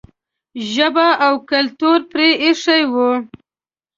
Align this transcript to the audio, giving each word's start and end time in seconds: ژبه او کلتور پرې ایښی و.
ژبه 0.71 1.07
او 1.25 1.33
کلتور 1.49 1.99
پرې 2.11 2.29
ایښی 2.43 2.83
و. 2.91 2.95